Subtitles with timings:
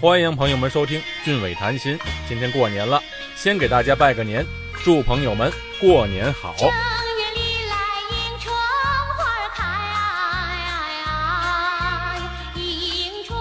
[0.00, 1.98] 欢迎朋友们收听俊伟谈心。
[2.26, 3.02] 今天过年了，
[3.36, 4.46] 先给大家拜个年，
[4.82, 6.54] 祝朋友们过年好。
[6.56, 6.72] 正月
[7.34, 7.76] 里来
[8.08, 8.50] 迎春
[9.18, 9.24] 花
[9.54, 9.62] 开，
[12.56, 13.38] 迎春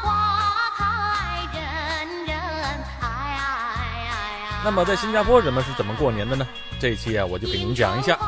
[0.00, 2.34] 花开人人
[3.02, 3.04] 爱。
[4.64, 6.48] 那么在新加坡人们是怎么过年的呢？
[6.80, 8.18] 这一期啊，我就给您讲一下。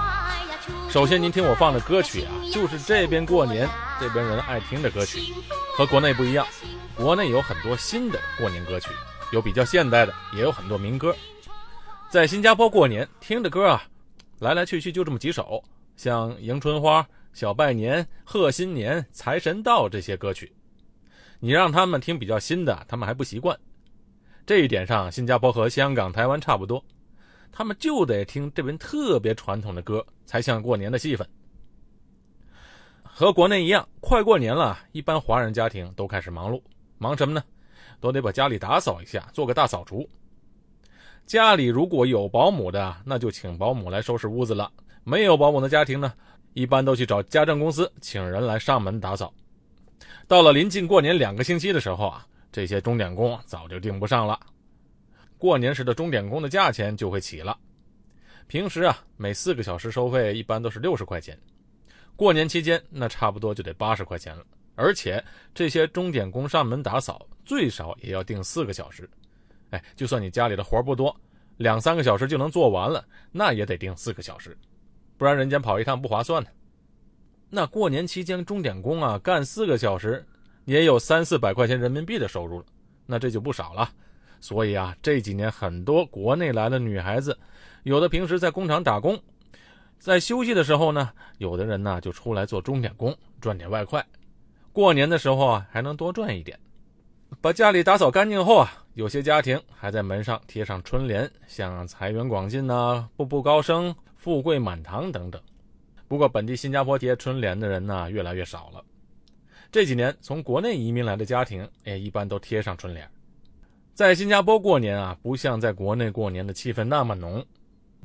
[0.91, 3.67] 首先，您听我放的歌曲啊，就是这边过年
[4.03, 5.33] 这边人爱听的歌曲，
[5.77, 6.45] 和国内不一样。
[6.97, 8.91] 国内有很多新的过年歌曲，
[9.33, 11.15] 有比较现代的，也有很多民歌。
[12.11, 13.85] 在新加坡过年听的歌啊，
[14.41, 15.63] 来来去去就这么几首，
[15.95, 20.53] 像迎春花、小拜年、贺新年、财神到这些歌曲。
[21.39, 23.57] 你让他们听比较新的，他们还不习惯。
[24.45, 26.85] 这一点上，新加坡和香港、台湾差不多，
[27.53, 31.25] 他们就得听这边特别传统的歌，才像过年的气氛。
[33.15, 36.63] 和国内一样，快过年了，一般华人家庭都开始忙碌。
[36.97, 37.45] 忙什么呢？
[38.01, 40.09] 都得把家里打扫一下，做个大扫除。
[41.27, 44.67] 家里如果有保姆的，那就请保姆来收拾屋子了；
[45.05, 46.15] 没有保姆的家庭呢，
[46.55, 49.31] 一般都去找家政公司，请人来上门打扫。
[50.27, 54.41] 到了临近过年两个星期的时候啊，这些钟点工早就订不上了。
[55.37, 57.59] 过年时的钟点工的价钱就会起了。
[58.47, 61.39] 平时啊，每四个小时收费一般都是六十块钱，
[62.17, 64.45] 过年期间那差不多就得八十块钱了。
[64.75, 65.23] 而且
[65.55, 69.09] 这些钟点工上门打扫，最少也要定四个小时。
[69.71, 71.15] 哎，就算你家里的活不多，
[71.59, 74.57] 两三个小时就能做完了，那也得定四个小时，
[75.19, 76.49] 不然人家跑一趟不划算呢。
[77.51, 80.25] 那过年期间钟点工啊，干四个小时，
[80.65, 82.67] 也有三四百块钱人民币的收入了，
[83.05, 83.91] 那这就不少了。
[84.41, 87.39] 所以啊，这几年很多国内来的女孩子，
[87.83, 89.23] 有的平时在工厂打工，
[90.03, 94.05] 在休息的时候呢，有的人呢就出来做钟点工，赚点外快。
[94.73, 96.59] 过年的时候啊，还能多赚一点。
[97.41, 105.41] 把家里打扫干净后啊，有些家庭还在门上贴上春联，像“财源广进”呐、“步步高升”、“富贵满堂”等等。
[106.09, 108.85] 不过，本地新加坡贴春联的人呢，越来越少了。
[109.71, 113.09] 这几年从国内移民来的家庭，也一般都贴上春联。
[113.95, 117.47] 在新加坡过年啊，不像在国内过年的气氛那么浓。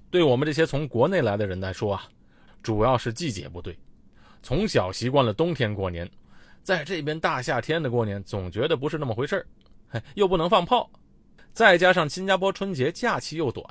[0.09, 2.03] 对我们这些从国内来的人来说啊，
[2.63, 3.78] 主要是季节不对，
[4.41, 6.09] 从小习惯了冬天过年。
[6.63, 10.90] 在这边大夏天的过年，总觉得不是那么回事儿，又不能放炮，
[11.53, 13.66] 再加上新加坡春节假期又短，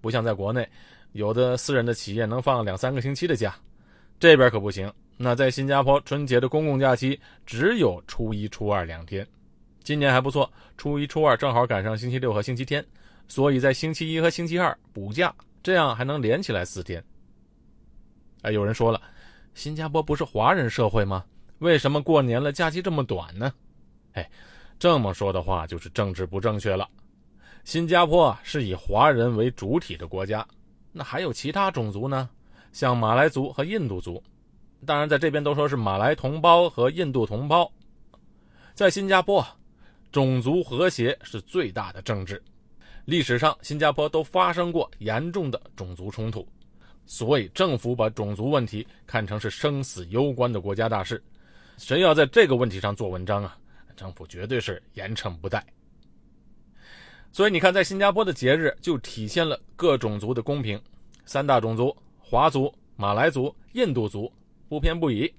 [0.00, 0.68] 不像在国内，
[1.12, 3.54] 有的私人的企业能放两三个星期的假，
[4.18, 4.92] 这边可不行。
[5.16, 9.24] 那在新加坡春节的公共假期只有初一、初二两天，
[9.84, 12.84] 今年还不错，初一、初二正好赶上星期六和星期天，
[13.28, 17.02] 所以在星期一和星期二补假，这样还能连起来四天。
[18.42, 19.00] 哎，有人说了，
[19.54, 21.24] 新加坡不是华人社会吗？
[21.58, 23.52] 为什么过年了假期这么短呢？
[24.14, 24.28] 哎，
[24.78, 26.88] 这么说的话就是政治不正确了。
[27.64, 30.44] 新加坡是以华人为主体的国家，
[30.90, 32.28] 那还有其他种族呢，
[32.72, 34.20] 像马来族和印度族。
[34.84, 37.70] 当然，在这边都说是马来同胞和印度同胞。
[38.74, 39.46] 在新加坡，
[40.10, 42.42] 种族和谐是最大的政治。
[43.04, 46.46] 历史上，新加坡都发生过严重的种族冲突，
[47.04, 51.22] 所以政府把种族问题看成是生死攸关的国家大事。
[51.78, 53.56] 谁要在这个问题上做文章啊？
[53.96, 55.64] 政府绝对是严惩不贷。
[57.32, 60.80] 所以你看，在新加坡的节日就体现了各种族的公平，
[61.24, 64.32] 三大种族——华族、马来族、印度族，
[64.68, 65.32] 不偏不倚。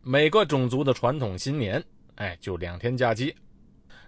[0.00, 1.82] 每个种族的传统新年，
[2.14, 3.34] 哎，就两天假期。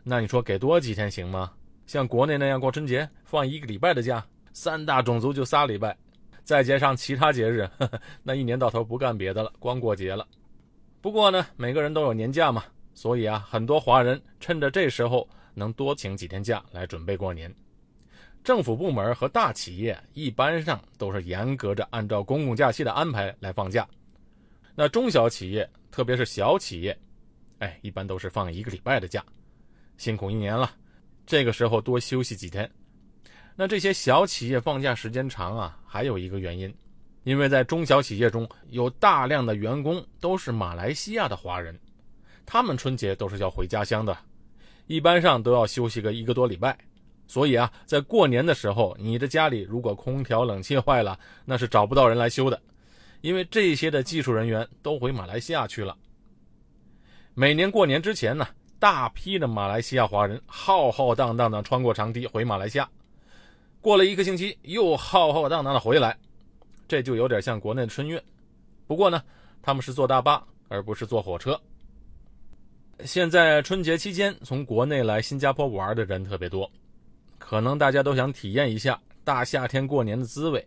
[0.03, 1.53] 那你说给多几天行吗？
[1.87, 5.97] 像国内那样过春节放一个礼拜的假，三大种族就仨礼拜，
[6.43, 10.27] 再加上其他节日，呵 呵那一年到头不干别的了，光过节了。
[11.01, 17.55] 不过呢，每个人都有年假嘛，所以啊，很多华人趁着这时候能多请几天假来准备过年。
[18.43, 23.87] 政府部门和大企业一般上都是严格着按照公共假期的安排来放假，
[24.75, 26.97] 那中小企业，特别是小企业，
[27.59, 29.25] 哎，一般都是放一个礼拜的假。
[29.97, 30.71] 辛苦一年了，
[31.27, 32.71] 这个时候多休息几天。
[33.57, 36.73] 那这些小企业放假时间长啊，还有一个原因。
[37.25, 41.77] 因为在中小企业中有大量的员工都是马来西亚的华人，
[42.47, 44.17] 他们春节都是要回家乡的，
[44.87, 46.78] 一般上都要休息个一个多礼拜，
[47.27, 52.63] 所以啊，在过年的时候，你的家里如果空调冷气坏了，那是找不到人来修的，
[53.22, 55.99] 因为这些的技术人员都回马来西亚去了。
[57.34, 58.47] 每年过年之前呢，
[58.78, 62.89] 大批的马来西亚华人浩浩荡荡的穿过长堤回马来西亚，
[63.81, 66.17] 过了一个星期又浩浩荡荡的回来。
[66.89, 68.21] 这就有点像国内的春运，
[68.87, 69.23] 不过呢，
[69.61, 71.61] 他们是坐大巴而不是坐火车。
[73.05, 76.71] 现在春节期间从国内来新加坡玩的人特别多，
[77.39, 80.65] 可能大家都想体验一下大夏天过年的滋味。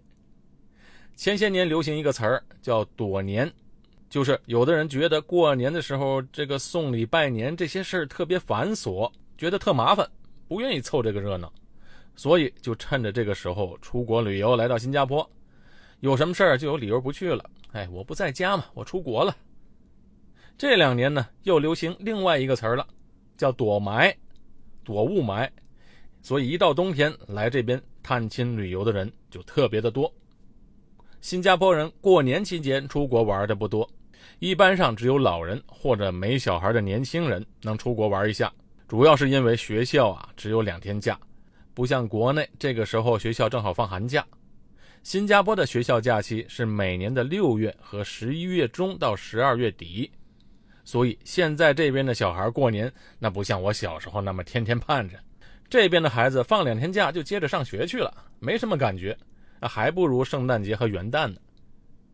[1.16, 3.52] 前些年流行一个词儿叫“躲年”，
[4.10, 10.10] 就是有的人觉得过年的时候这个送礼拜年这些事儿特别繁琐，觉得特麻烦，
[10.48, 11.54] 不愿意凑这个热闹，
[12.16, 15.30] 所以就趁着这个时候出国旅游来到新加坡，
[16.00, 17.48] 有什么事儿就有理由不去了。
[17.72, 19.36] 哎，我不在家嘛，我出国了。
[20.58, 22.88] 这两年呢，又流行另外一个词儿了，
[23.38, 24.14] 叫躲霾，
[24.84, 25.48] 躲雾霾。
[26.22, 30.12] 所以一到冬天来这边探亲旅游的人就特别的多。
[31.22, 33.90] 新加坡人过年期间出国玩的不多，
[34.40, 38.52] 一般上只有老人或者没小孩的年轻人能出国玩一下。
[38.88, 41.20] 主要是因为学校啊只有两天假，
[41.74, 44.26] 不像国内这个时候学校正好放寒假。
[45.04, 50.12] 新加坡的学校假期是每年的六月和十一月中到十二月底。
[50.84, 55.18] 所以现在这边的小孩过年，那不像我小时候那么天天盼着。
[55.70, 59.16] 这边的孩子放两天假就接着上学去了，没什么感觉，
[59.62, 61.36] 还不如圣诞节和元旦呢。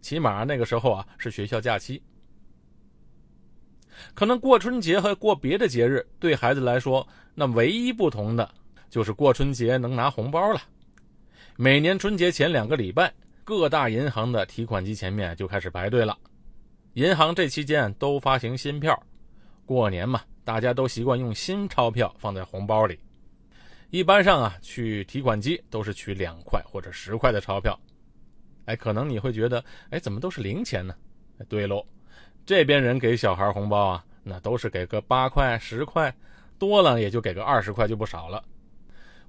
[0.05, 1.99] 起码那个时候啊是学校假期。
[4.13, 8.47] 可能过春节和过别的节日对孩子来说，那唯一不同的
[8.87, 10.61] 就是过春节能拿红包了。
[11.57, 13.11] 每年春节前两个礼拜，
[13.43, 16.15] 各大银行的提款机前面就开始排队了。
[16.93, 19.01] 银行这期间都发行新票，
[19.65, 22.99] 过年嘛，大家都习惯用新钞票放在红包里。
[23.89, 27.75] 一般上啊，去提款机都是取两块或者十块的钞票。
[28.65, 30.95] 哎，可能你会觉得，哎，怎么都是零钱呢？
[31.47, 31.85] 对喽，
[32.45, 36.13] 这边人给小孩红包啊，那都是给个八块、十块，
[36.57, 38.44] 多了也就给个二十块，就不少了。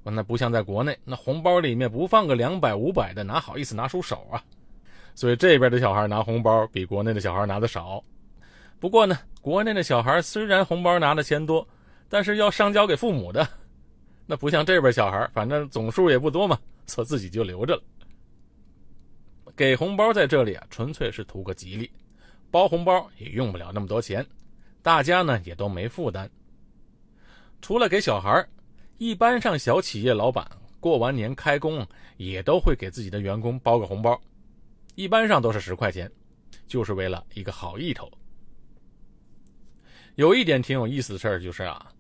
[0.03, 4.41] 那不像在国内，那红包里面不放个两百、五百的，哪好意思拿出手啊？
[5.17, 8.01] 所以这边的小孩拿红包比国内的小孩拿的少。
[8.79, 11.67] 不过呢，国内的小孩虽然红包拿的钱多，
[12.09, 13.49] 但是要上交给父母的，
[14.27, 16.57] 那不像这边小孩，反正总数也不多嘛，
[16.87, 17.83] 所自己就留着了。
[19.57, 21.91] 给红包在这里啊，纯粹是图个吉利，
[22.51, 24.25] 包红包也用不了那么多钱，
[24.83, 26.31] 大家呢也都没负担。
[27.63, 28.47] 除了给小孩，
[28.99, 30.47] 一般上小企业老板
[30.79, 31.85] 过完年开工
[32.19, 34.21] 也都会给自己的员工包个红包。
[34.95, 36.11] 一般上都是十块钱，
[36.67, 38.11] 就是为了一个好意头。
[40.17, 41.91] 有一点挺有意思的事儿就是啊，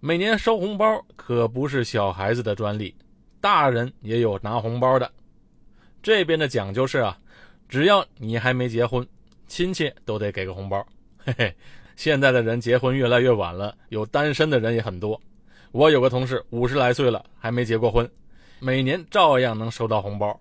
[0.00, 2.94] 每年收红包可不是小孩子的专利，
[3.40, 5.10] 大人也有拿红包的。
[6.04, 7.16] 这边的讲究是啊，
[7.66, 9.08] 只要你还没结婚，
[9.48, 10.86] 亲戚都得给个红包。
[11.16, 11.56] 嘿嘿，
[11.96, 15.18] 现在的人结婚越来越晚了，有单身的人也很多。
[15.72, 18.06] 我有个同事五十来岁了还没结过婚，
[18.58, 20.38] 每年照样能收到红包。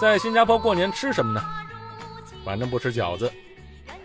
[0.00, 1.40] 在新加坡过年吃什么呢？
[2.44, 3.32] 反正不吃饺子，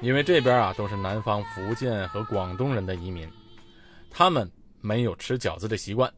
[0.01, 3.29] 因为这边啊都是南方福建和广东人的移民，
[4.09, 4.49] 他们
[4.81, 6.11] 没有吃饺子的习惯。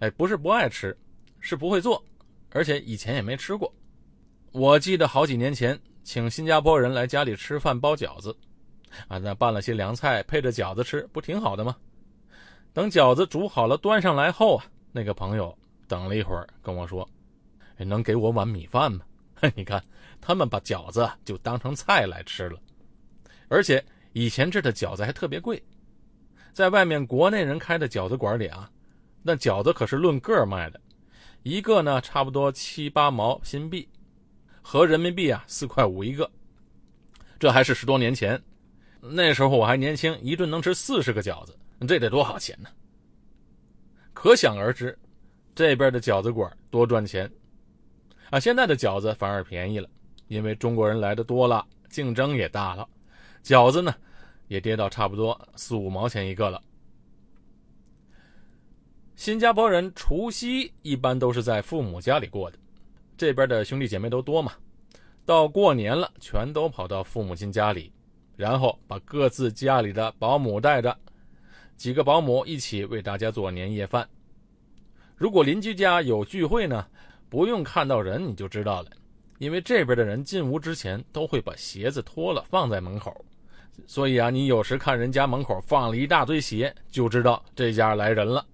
[0.00, 0.96] 哎，不是不爱吃，
[1.40, 2.02] 是不会做，
[2.50, 3.72] 而且以前也没吃过。
[4.52, 8.36] 我记得好几年前请新加坡人来家里吃饭包饺子，
[9.08, 11.76] 啊，那拌了些凉菜配着饺子吃，不挺好的吗？
[12.72, 15.56] 等饺子煮好了端上来后啊，那个朋友
[15.86, 17.08] 等了一会儿跟我说。
[17.78, 19.00] 能给我碗米饭吗？
[19.56, 19.82] 你看，
[20.20, 22.58] 他们把饺子就当成菜来吃了，
[23.48, 25.62] 而且以前这的饺子还特别贵，
[26.52, 28.70] 在外面国内人开的饺子馆里啊，
[29.22, 30.80] 那饺子可是论个卖的，
[31.42, 33.88] 一个呢差不多七八毛新币，
[34.62, 36.30] 合人民币啊四块五一个，
[37.38, 38.40] 这还是十多年前，
[39.00, 42.68] 那时候我还年轻，一顿能吃四十个饺子，这得多少钱呢？
[44.12, 44.96] 可想而知，
[45.54, 47.30] 这边的饺子馆多赚钱。
[48.30, 49.88] 啊，现在的饺子反而便宜了，
[50.28, 52.88] 因为中国人来的多了，竞争也大了，
[53.44, 53.94] 饺子呢
[54.48, 56.62] 也跌到差不多四五毛钱一个了。
[59.16, 62.58] 新加坡人除夕一般都是在父母家里过的，
[63.18, 64.54] 这边的兄弟姐妹都多嘛，
[65.26, 67.92] 到过年了全都跑到父母亲家里，
[68.34, 70.96] 然后把各自家里的保姆带着，
[71.76, 74.08] 几个保姆一起为大家做年夜饭。
[75.16, 76.86] 如果邻居家有聚会呢？
[77.30, 78.90] 不用看到人你就知道了，
[79.38, 83.24] 因为这边的人进屋之前都会把鞋子脱了放在门口，
[83.86, 88.44] 所以啊，你有时看人家门口放了一大堆鞋，就知道这家来人了。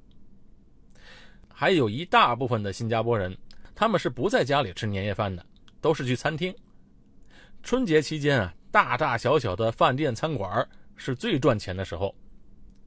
[1.49, 3.37] 还有一大部分的新加坡人，
[3.75, 5.45] 他们是不在家里吃年夜饭的，
[5.81, 6.55] 都是去餐厅。
[7.63, 12.15] 春节期间啊，大大小小的饭店餐馆是最赚钱的时候，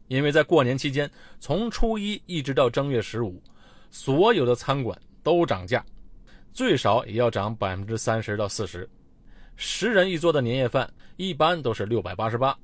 [0.08, 1.10] 因为在过年期间，
[1.40, 3.42] 从初一一直到正月十五，
[3.92, 5.86] 所有的餐馆都涨价，
[6.52, 8.90] 最少也要涨百分之三十到四十。
[9.56, 12.58] 十人一桌的年夜饭一般都是六百八十八，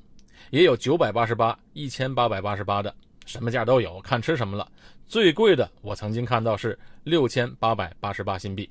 [0.49, 2.93] 也有九百八十八、一千八百八十八的，
[3.25, 4.69] 什么价都有，看吃什么了。
[5.05, 8.69] 最贵的我曾经看到是六千八百八十八新币。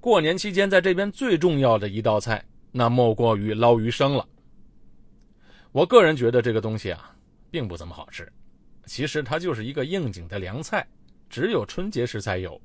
[0.00, 4.26] 过年期间在这边最重要的一道菜，那莫过于捞鱼生了。
[5.72, 7.14] 我个人觉得这个东西啊，
[7.50, 8.30] 并不怎么好吃。
[8.86, 10.86] 其实它就是一个应景的凉菜，
[11.28, 12.60] 只有春节时才有，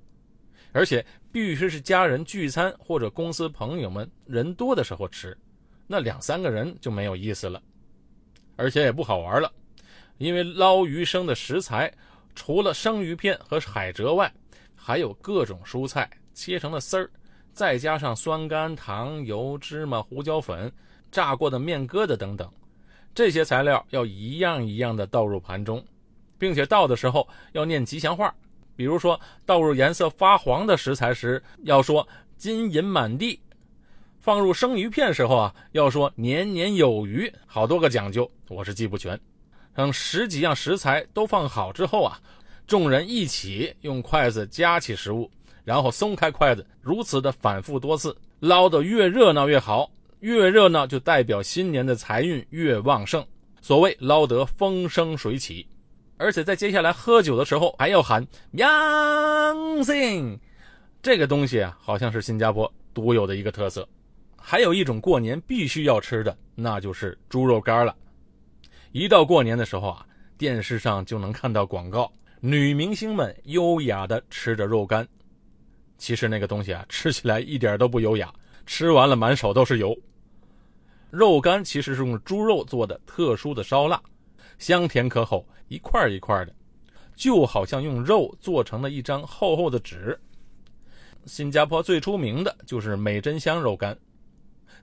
[0.72, 5.38] 而且必须是家人聚餐或者公司朋友们人多的时候吃，
[5.88, 7.62] 那两三个人就没有意思了，
[8.56, 9.52] 而且也不好玩了。
[10.18, 11.92] 因为捞鱼生的食材，
[12.36, 14.32] 除了生鱼片和海蜇外，
[14.76, 17.10] 还有各种蔬菜切成了丝儿，
[17.54, 20.72] 再加上酸甘糖、油、芝麻、胡椒粉、
[21.12, 22.52] 炸过的面疙瘩等等。
[23.14, 25.84] 这些材料要一样一样的倒入盘中，
[26.38, 28.34] 并且倒的时候要念吉祥话，
[28.76, 33.40] 比如说倒入颜色发黄的食材时要说“金银满地”，
[34.26, 39.20] 放入生鱼片时候啊要说“年年有余”，好多个讲究，我是记不全。
[39.76, 42.20] 等十几样食材都放好之后啊，
[42.66, 45.30] 众人一起用筷子夹起食物，
[45.64, 49.88] 然后松开筷子，如此的反复多次，捞得越热闹越好。
[50.22, 53.24] 越热闹就代表新年的财运越旺盛，
[53.62, 55.68] 所谓捞得风生水起。
[56.18, 58.26] 而且在接下来喝酒的时候还要喊
[58.58, 60.40] “阳性”，
[61.04, 63.88] 这个东西啊，好像是新加坡独有的一个特色。
[64.48, 67.96] 还有一种过年必须要吃的，那就是猪肉干了。
[68.92, 70.06] 一到过年的时候啊，
[70.38, 75.06] 电视上就能看到广告，女明星们优雅的吃着肉干。
[75.98, 78.32] 其实那个东西啊， 吃起来一点都不优雅，
[78.68, 79.98] 吃完了满手都是油。
[81.10, 84.00] 肉干其实是用猪肉做的特殊的烧腊，
[84.60, 86.54] 香甜可口，一块一块的，
[87.16, 90.16] 就好像用肉做成了一张厚厚的纸。
[91.26, 93.98] 新加坡最出名的就是美珍香肉干，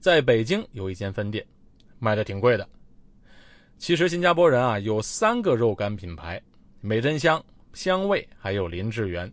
[0.00, 1.46] 在北京有一间分店，
[1.98, 2.68] 卖的挺贵的。
[3.76, 6.40] 其实新加坡人啊有三个肉干品牌：
[6.80, 9.32] 美珍香、香味，还有林志源。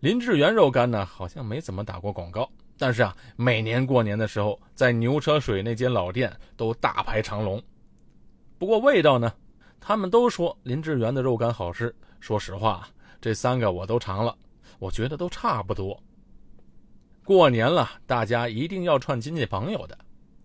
[0.00, 2.48] 林志源肉干呢，好像没怎么打过广告。
[2.78, 7.60] 但是啊，每年过年的时候，在牛车水那间老店都大排长龙。
[8.56, 9.32] 不过味道呢，
[9.80, 11.92] 他们都说林志源的肉干好吃。
[12.20, 12.88] 说实话，
[13.20, 14.36] 这三个我都尝了，
[14.78, 16.00] 我觉得都差不多。
[17.28, 19.98] 过年了，大家一定要串亲戚朋友的。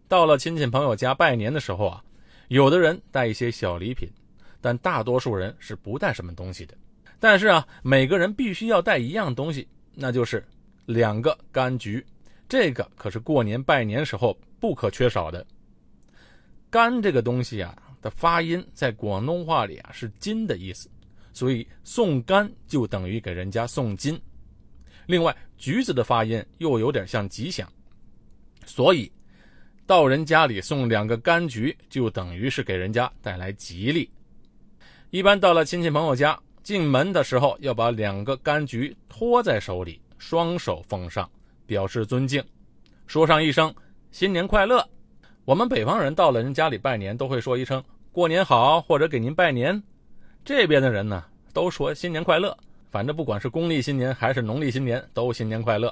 [0.10, 2.04] 到了亲戚朋友家拜年的时候啊，
[2.50, 4.06] 有的人带一些小礼品，
[4.60, 6.75] 但大多数人是不带什么东西的。
[7.22, 10.46] 但是啊，每个人必须要带一样东西，那就是
[10.86, 12.06] 两个柑橘。
[12.50, 15.46] 这个可是过年拜年时候不可缺少的。
[16.70, 20.90] 柑这个东西啊的发音在广东话里啊是金的意思，
[21.32, 24.22] 所以送柑就等于给人家送金。
[25.05, 27.67] 另外，橘子的发音又有点像吉祥，
[28.65, 29.12] 所以
[29.86, 34.10] 到人家里送两个柑橘就等于是给人家带来吉利。
[35.10, 41.29] 一般到了亲戚朋友家，进门的时候要把两个柑橘托在手里，双手奉上。
[41.65, 42.43] 表示尊敬，
[43.07, 43.74] 说上一声
[44.12, 44.86] 新年快乐。
[45.45, 47.81] 我们北方人到了人家里拜年，都会说一声
[48.12, 49.81] 过年好，或者给您拜年。
[50.43, 52.55] 这边的人呢，都说新年快乐。
[52.94, 55.92] 反正不管是公历新年还是农历新年，都新年快乐。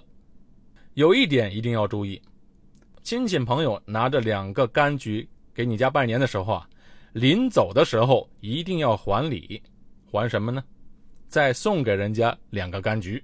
[0.93, 2.21] 有一点一定要注意，
[3.01, 6.69] 亲戚朋友拿着两个柑橘给你家拜年的时候啊，
[7.13, 9.59] 临走的时候一定要还礼，
[10.11, 10.63] 还什么呢？
[11.25, 13.23] 再送给人家两个柑橘，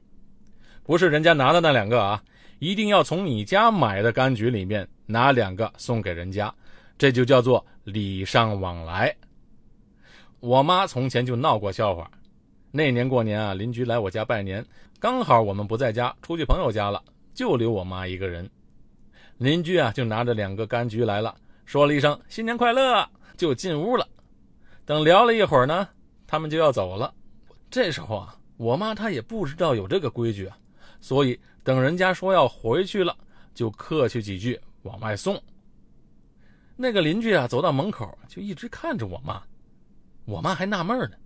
[0.81, 2.23] 不是人家拿的那两个啊。
[2.57, 6.51] 一定要从你家买的柑橘里面拿两个送给人家，
[6.97, 9.15] 这就叫做礼尚往来。
[10.39, 12.09] 我妈从前就闹过笑话，
[12.77, 14.63] 那年过年啊，邻居来我家拜年，
[14.99, 17.03] 刚好我们不在家，出去朋友家了，
[17.33, 18.47] 就留我妈一个人。
[19.39, 23.03] 邻居啊就拿着两个柑橘来了，说了一声新年快乐，
[23.35, 24.07] 就进屋了。
[24.85, 25.89] 等聊了一会儿呢，
[26.27, 27.11] 他们就要走了。
[27.71, 30.55] 这时候啊，我妈她也不知道有这个规矩啊。
[31.01, 33.17] 所以，等人家说要回去了，
[33.55, 35.41] 就客气几句往外送。
[36.75, 39.41] 那个邻居啊，走到门口就一直看着我妈，
[40.25, 41.17] 我妈还纳闷呢，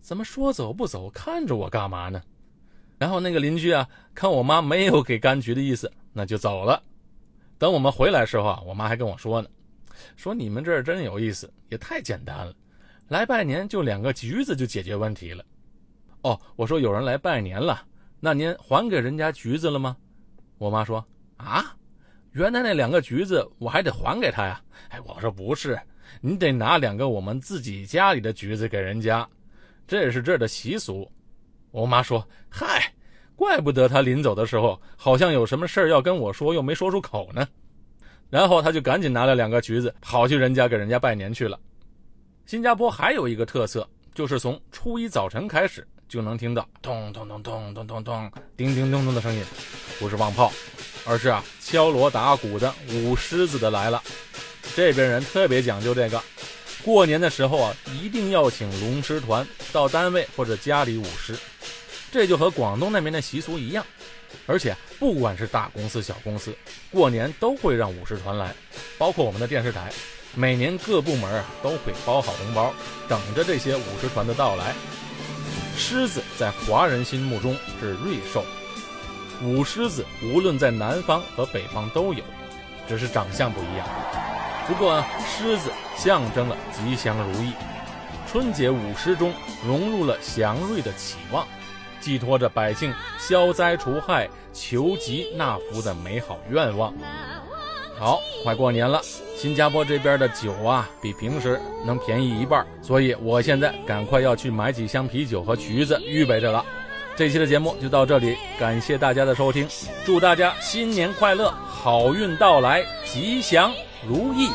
[0.00, 2.22] 怎么说走不走，看着我干嘛呢？
[2.98, 6.82] 然后那个邻居啊，看我妈没有给柑橘的意思，那就走了。
[7.58, 9.48] 等我们回来时候啊，我妈还跟我说呢，
[10.16, 12.54] 说你们这儿真有意思，也太简单了，
[13.08, 15.44] 来拜年就两个橘子就解决问题了。
[16.22, 17.84] 哦，我说有人来拜年了。
[18.20, 19.96] 那您还给人家橘子了吗？
[20.58, 21.04] 我妈说
[21.38, 21.76] ：“啊，
[22.32, 25.78] 原来那两个橘子我还得还给他呀。”哎，我说不是，
[26.20, 29.28] 你得拿两个我们自己家里的橘子给人家，
[29.88, 31.10] 这是这儿的习俗。”
[31.72, 32.92] 我妈说：“嗨，
[33.34, 37.48] 怪不得他临走的时候好像有什么事儿要跟我说，又没说出口呢。”
[38.30, 41.58] 然后他就赶紧拿了两个橘子，跑去人家给人家拜年去了。
[42.44, 49.42] 新加坡还有一个特色，就是从初一早晨开始就能听到咚咚咚咚咚咚咚、叮叮咚咚的声音，
[49.98, 50.52] 不是放炮，
[51.06, 54.02] 而是啊敲锣打鼓的舞狮子的来了。
[54.76, 56.22] 这边人特别讲究这个，
[56.84, 61.36] 过年的时候啊，一定要请龙狮团到单位或者家里舞狮，
[62.10, 63.84] 这就和广东那边的习俗一样。
[64.46, 66.54] 而且不管是大公司、小公司，
[66.90, 68.54] 过年都会让舞狮团来，
[68.96, 69.90] 包括我们的电视台，
[70.34, 72.72] 每年各部门都会包好红包，
[73.08, 74.74] 等着这些舞狮团的到来。
[75.76, 78.44] 狮子在华人心目中是瑞兽，
[79.42, 82.22] 舞狮子无论在南方和北方都有，
[82.88, 83.86] 只是长相不一样。
[84.68, 87.52] 不过狮子象征了吉祥如意，
[88.30, 89.32] 春节舞狮中
[89.66, 91.46] 融入了祥瑞的期望。
[92.00, 96.92] 寄托着百姓消灾除害、求吉纳福的美好愿望。
[97.98, 99.00] 好，快过年了，
[99.36, 106.64] 新加坡这边的酒啊，比平时能便宜一半，所以我现在赶快要去买几箱啤酒和橘子预备着了。
[107.16, 109.66] 这期的节目就到这里，感谢大家的收听，
[110.04, 113.72] 祝大家新年快乐，好运到来，吉祥
[114.06, 114.48] 如意。